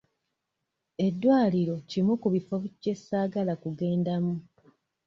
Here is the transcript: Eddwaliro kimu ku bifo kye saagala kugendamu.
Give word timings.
Eddwaliro 1.07 1.75
kimu 1.89 2.13
ku 2.21 2.27
bifo 2.33 2.55
kye 2.81 2.93
saagala 3.05 3.53
kugendamu. 3.61 4.33